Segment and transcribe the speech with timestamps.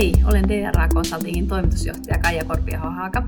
[0.00, 3.22] Hei, olen DRA Consultingin toimitusjohtaja Kaija Korpia-Haaka.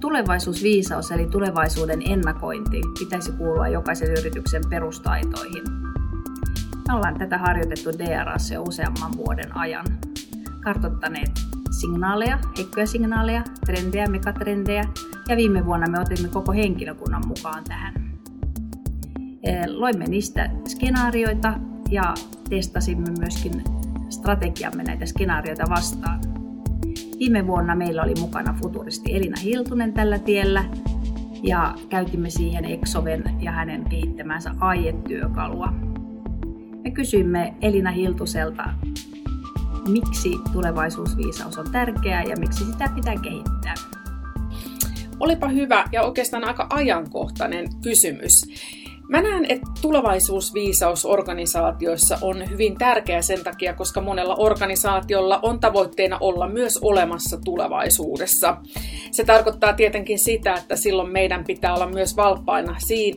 [0.00, 5.62] Tulevaisuusviisaus eli tulevaisuuden ennakointi pitäisi kuulua jokaisen yrityksen perustaitoihin.
[6.88, 9.86] Me ollaan tätä harjoitettu DRAssa jo useamman vuoden ajan.
[10.60, 11.30] Kartoittaneet
[11.80, 14.84] signaaleja, heikkoja signaaleja, trendejä, megatrendejä
[15.28, 17.94] ja viime vuonna me otimme koko henkilökunnan mukaan tähän.
[19.66, 21.54] Loimme niistä skenaarioita
[21.90, 22.14] ja
[22.50, 23.64] testasimme myöskin
[24.12, 26.20] strategiamme näitä skenaarioita vastaan.
[27.18, 30.64] Viime vuonna meillä oli mukana futuristi Elina Hiltunen tällä tiellä
[31.42, 35.72] ja käytimme siihen Exoven ja hänen kehittämänsä AIE-työkalua.
[36.84, 38.64] Me kysyimme Elina Hiltuselta,
[39.88, 43.74] miksi tulevaisuusviisaus on tärkeää ja miksi sitä pitää kehittää.
[45.20, 48.32] Olipa hyvä ja oikeastaan aika ajankohtainen kysymys.
[49.12, 56.18] Mä näen, että tulevaisuusviisaus organisaatioissa on hyvin tärkeä sen takia, koska monella organisaatiolla on tavoitteena
[56.20, 58.56] olla myös olemassa tulevaisuudessa.
[59.10, 62.76] Se tarkoittaa tietenkin sitä, että silloin meidän pitää olla myös valppaina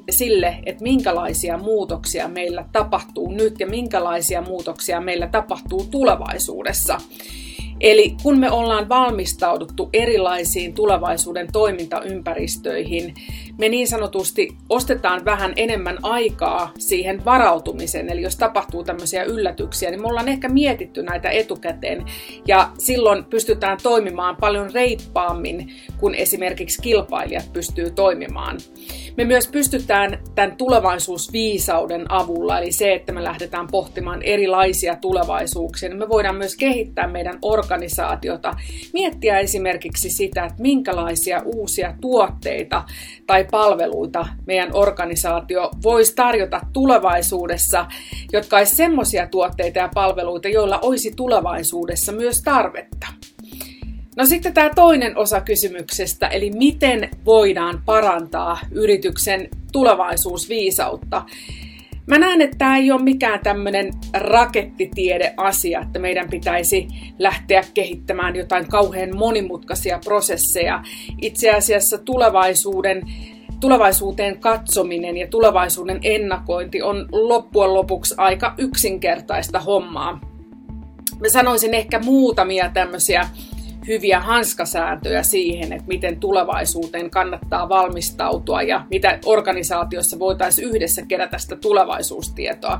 [0.09, 6.98] sille, että minkälaisia muutoksia meillä tapahtuu nyt ja minkälaisia muutoksia meillä tapahtuu tulevaisuudessa.
[7.81, 13.14] Eli kun me ollaan valmistauduttu erilaisiin tulevaisuuden toimintaympäristöihin,
[13.58, 18.09] me niin sanotusti ostetaan vähän enemmän aikaa siihen varautumiseen.
[18.09, 22.06] Eli jos tapahtuu tämmöisiä yllätyksiä, niin me ollaan ehkä mietitty näitä etukäteen
[22.48, 28.58] ja silloin pystytään toimimaan paljon reippaammin, kun esimerkiksi kilpailijat pystyy toimimaan.
[29.17, 36.00] Me myös pystytään tämän tulevaisuusviisauden avulla, eli se, että me lähdetään pohtimaan erilaisia tulevaisuuksia, niin
[36.00, 38.53] me voidaan myös kehittää meidän organisaatiota,
[38.94, 42.83] miettiä esimerkiksi sitä, että minkälaisia uusia tuotteita
[43.28, 47.86] tai palveluita meidän organisaatio voisi tarjota tulevaisuudessa,
[48.34, 53.08] jotka olisi semmoisia tuotteita ja palveluita, joilla olisi tulevaisuudessa myös tarvetta.
[54.18, 61.23] No sitten tämä toinen osa kysymyksestä, eli miten voidaan parantaa yrityksen tulevaisuusviisautta.
[62.08, 66.88] Mä näen, että tämä ei ole mikään tämmöinen rakettitiede-asia, että meidän pitäisi
[67.20, 70.84] lähteä kehittämään jotain kauhean monimutkaisia prosesseja.
[71.22, 73.02] Itse asiassa tulevaisuuden
[73.60, 80.20] tulevaisuuteen katsominen ja tulevaisuuden ennakointi on loppujen lopuksi aika yksinkertaista hommaa.
[81.20, 83.30] Mä sanoisin ehkä muutamia tämmöisiä
[83.88, 91.55] hyviä hanskasääntöjä siihen, että miten tulevaisuuteen kannattaa valmistautua ja mitä organisaatiossa voitaisiin yhdessä kerätä sitä
[91.55, 92.80] tulevaisuustietoa.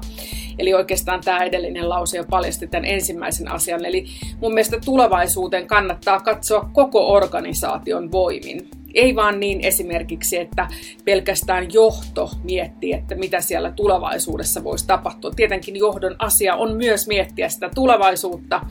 [0.60, 3.86] Eli oikeastaan tämä edellinen lause jo paljasti tämän ensimmäisen asian.
[3.86, 4.06] Eli
[4.42, 8.70] mun mielestä tulevaisuuteen kannattaa katsoa koko organisaation voimin.
[8.96, 10.68] Ei vaan niin esimerkiksi, että
[11.06, 15.32] pelkästään johto miettii, että mitä siellä tulevaisuudessa voisi tapahtua.
[15.32, 18.62] Tietenkin johdon asia on myös miettiä sitä tulevaisuutta,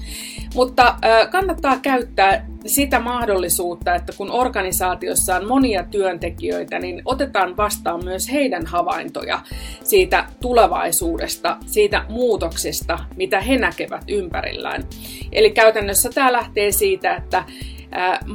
[0.54, 0.96] mutta
[1.30, 8.66] kannattaa käyttää sitä mahdollisuutta, että kun organisaatiossa on monia työntekijöitä, niin otetaan vastaan myös heidän
[8.66, 9.40] havaintoja
[9.82, 14.84] siitä tulevaisuudesta, siitä muutoksesta, mitä he näkevät ympärillään.
[15.32, 17.44] Eli käytännössä tämä lähtee siitä, että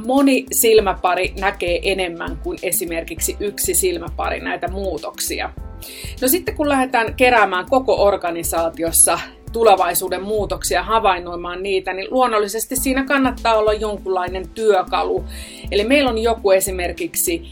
[0.06, 5.52] moni silmäpari näkee enemmän kuin esimerkiksi yksi silmäpari näitä muutoksia.
[6.22, 9.18] No sitten kun lähdetään keräämään koko organisaatiossa
[9.52, 15.24] tulevaisuuden muutoksia, havainnoimaan niitä, niin luonnollisesti siinä kannattaa olla jonkunlainen työkalu.
[15.70, 17.42] Eli meillä on joku esimerkiksi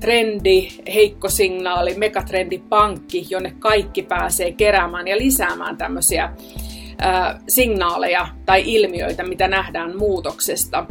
[0.00, 6.32] trendi, heikko signaali, megatrendipankki, jonne kaikki pääsee keräämään ja lisäämään tämmöisiä
[7.48, 10.86] signaaleja tai ilmiöitä, mitä nähdään muutoksesta.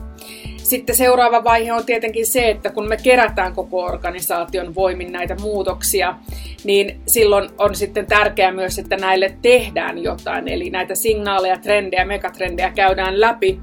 [0.71, 6.15] Sitten seuraava vaihe on tietenkin se, että kun me kerätään koko organisaation voimin näitä muutoksia,
[6.63, 10.47] niin silloin on sitten tärkeää myös, että näille tehdään jotain.
[10.47, 13.59] Eli näitä signaaleja, trendejä, megatrendejä käydään läpi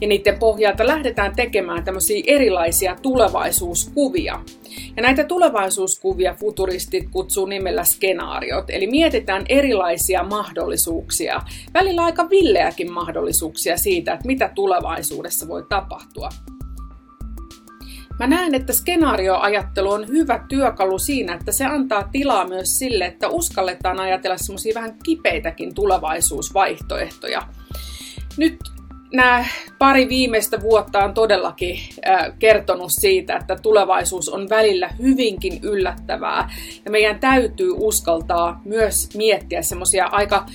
[0.00, 4.40] ja niiden pohjalta lähdetään tekemään tämmöisiä erilaisia tulevaisuuskuvia.
[4.96, 11.40] Ja näitä tulevaisuuskuvia futuristit kutsuu nimellä skenaariot, eli mietitään erilaisia mahdollisuuksia,
[11.74, 16.28] välillä aika villeäkin mahdollisuuksia siitä, että mitä tulevaisuudessa voi tapahtua.
[18.20, 23.28] Mä näen, että skenaarioajattelu on hyvä työkalu siinä, että se antaa tilaa myös sille, että
[23.28, 27.42] uskalletaan ajatella semmoisia vähän kipeitäkin tulevaisuusvaihtoehtoja.
[28.36, 28.56] Nyt
[29.12, 29.44] nämä
[29.78, 31.78] pari viimeistä vuotta on todellakin
[32.38, 36.50] kertonut siitä, että tulevaisuus on välillä hyvinkin yllättävää.
[36.84, 40.46] Ja meidän täytyy uskaltaa myös miettiä semmoisia aika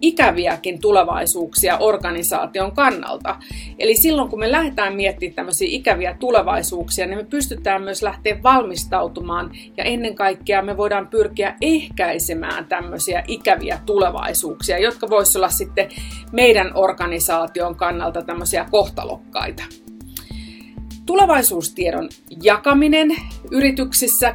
[0.00, 3.36] ikäviäkin tulevaisuuksia organisaation kannalta.
[3.78, 9.50] Eli silloin kun me lähdetään miettimään tämmöisiä ikäviä tulevaisuuksia, niin me pystytään myös lähteä valmistautumaan
[9.76, 15.88] ja ennen kaikkea me voidaan pyrkiä ehkäisemään tämmöisiä ikäviä tulevaisuuksia, jotka voisivat olla sitten
[16.32, 19.62] meidän organisaation kannalta tämmöisiä kohtalokkaita
[21.10, 22.08] tulevaisuustiedon
[22.42, 23.16] jakaminen
[23.50, 24.34] yrityksissä,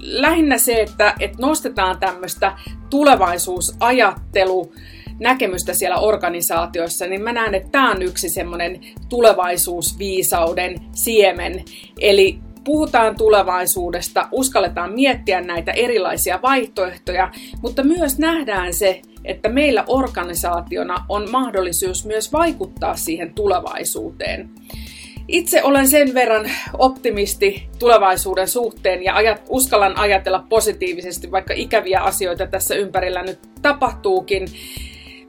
[0.00, 2.58] lähinnä se, että, että nostetaan tämmöistä
[2.90, 4.72] tulevaisuusajattelu,
[5.20, 11.64] näkemystä siellä organisaatioissa, niin mä näen, että tämä on yksi semmoinen tulevaisuusviisauden siemen.
[12.00, 17.30] Eli puhutaan tulevaisuudesta, uskalletaan miettiä näitä erilaisia vaihtoehtoja,
[17.62, 24.50] mutta myös nähdään se, että meillä organisaationa on mahdollisuus myös vaikuttaa siihen tulevaisuuteen.
[25.28, 32.46] Itse olen sen verran optimisti tulevaisuuden suhteen ja ajat, uskallan ajatella positiivisesti, vaikka ikäviä asioita
[32.46, 34.48] tässä ympärillä nyt tapahtuukin.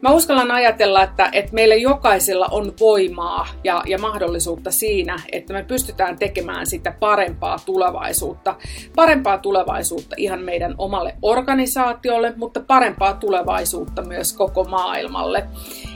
[0.02, 5.64] Mä uskallan ajatella, että, että meillä jokaisella on voimaa ja, ja mahdollisuutta siinä, että me
[5.64, 8.56] pystytään tekemään sitä parempaa tulevaisuutta.
[8.96, 15.48] Parempaa tulevaisuutta ihan meidän omalle organisaatiolle, mutta parempaa tulevaisuutta myös koko maailmalle.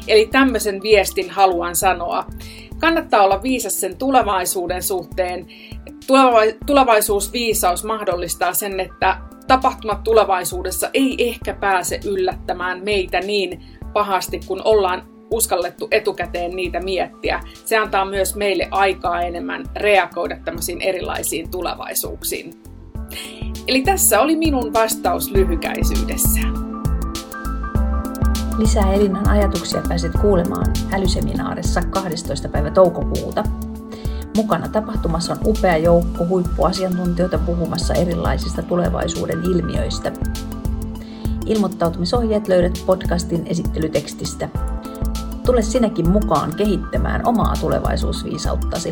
[0.07, 2.25] Eli tämmöisen viestin haluan sanoa
[2.79, 5.47] kannattaa olla viisas sen tulevaisuuden suhteen.
[6.65, 9.17] Tulevaisuusviisaus mahdollistaa sen, että
[9.47, 17.39] tapahtumat tulevaisuudessa ei ehkä pääse yllättämään meitä niin pahasti, kun ollaan uskallettu etukäteen niitä miettiä.
[17.65, 22.53] Se antaa myös meille aikaa enemmän reagoida tämmöisiin erilaisiin tulevaisuuksiin.
[23.67, 26.53] Eli tässä oli minun vastaus lyhykäisyydessään.
[28.57, 32.49] Lisää Elinan ajatuksia pääset kuulemaan älyseminaarissa 12.
[32.49, 33.43] päivä toukokuuta.
[34.35, 40.11] Mukana tapahtumassa on upea joukko huippuasiantuntijoita puhumassa erilaisista tulevaisuuden ilmiöistä.
[41.51, 44.49] Ilmoittautumisohjeet löydät podcastin esittelytekstistä.
[45.45, 48.91] Tule sinäkin mukaan kehittämään omaa tulevaisuusviisauttasi.